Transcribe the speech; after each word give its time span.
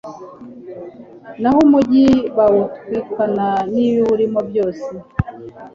naho 1.41 1.59
umugi 1.65 2.05
bawutwikana 2.37 3.47
n'ibiwurimo 3.71 4.39
byose 4.49 4.89